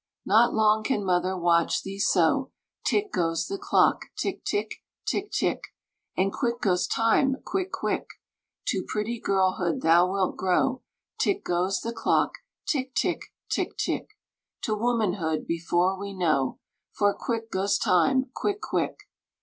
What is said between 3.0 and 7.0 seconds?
goes the clock, tick tick, tick tick; And quick goes